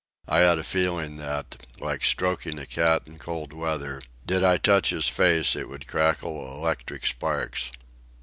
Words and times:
I 0.27 0.39
had 0.39 0.57
a 0.57 0.63
feeling 0.63 1.17
that, 1.17 1.63
like 1.79 2.03
stroking 2.03 2.57
a 2.57 2.65
cat 2.65 3.03
in 3.05 3.19
cold 3.19 3.53
weather, 3.53 4.01
did 4.25 4.43
I 4.43 4.57
touch 4.57 4.89
his 4.89 5.07
face 5.07 5.55
it 5.55 5.69
would 5.69 5.85
crackle 5.85 6.55
electric 6.57 7.05
sparks. 7.05 7.71